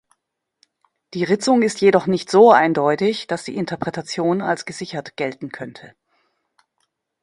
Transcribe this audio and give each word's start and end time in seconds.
Die 1.13 1.23
Ritzung 1.25 1.61
ist 1.61 1.79
jedoch 1.79 2.07
nicht 2.07 2.31
so 2.31 2.51
eindeutig, 2.51 3.27
dass 3.27 3.43
die 3.43 3.55
Interpretation 3.55 4.41
als 4.41 4.65
gesichert 4.65 5.15
gelten 5.15 5.51
könnte. 5.51 5.93